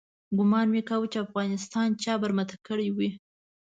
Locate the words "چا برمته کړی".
2.03-2.89